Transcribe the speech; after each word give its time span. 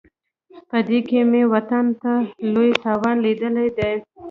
په 0.69 0.77
دې 0.87 0.99
کې 1.09 1.19
مې 1.31 1.43
وطن 1.53 1.85
ته 2.01 2.11
لوی 2.53 2.71
تاوان 2.83 3.15
لیدلی 3.25 3.67
دی. 3.77 3.93